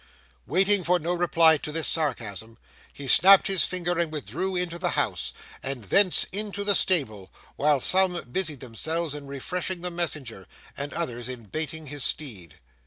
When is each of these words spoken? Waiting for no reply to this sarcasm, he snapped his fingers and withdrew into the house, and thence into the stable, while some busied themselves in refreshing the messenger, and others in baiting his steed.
Waiting 0.47 0.83
for 0.83 0.97
no 0.97 1.13
reply 1.13 1.57
to 1.57 1.71
this 1.71 1.87
sarcasm, 1.87 2.57
he 2.91 3.07
snapped 3.07 3.45
his 3.45 3.65
fingers 3.65 3.99
and 4.01 4.11
withdrew 4.11 4.55
into 4.55 4.79
the 4.79 4.97
house, 4.97 5.31
and 5.61 5.83
thence 5.83 6.23
into 6.31 6.63
the 6.63 6.73
stable, 6.73 7.29
while 7.55 7.79
some 7.79 8.19
busied 8.23 8.61
themselves 8.61 9.13
in 9.13 9.27
refreshing 9.27 9.81
the 9.81 9.91
messenger, 9.91 10.47
and 10.75 10.91
others 10.93 11.29
in 11.29 11.43
baiting 11.43 11.85
his 11.85 12.03
steed. 12.03 12.57